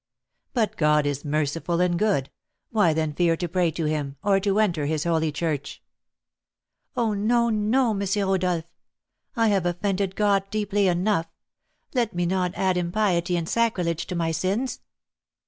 [0.53, 2.31] "But God is merciful and good;
[2.71, 5.79] why, then, fear to pray to him, or to enter his holy church?"
[6.97, 8.01] "Oh, no, no, M.
[8.15, 8.63] Rodolph!
[9.35, 11.27] I have offended God deeply enough;
[11.93, 14.79] let me not add impiety and sacrilege to my sins."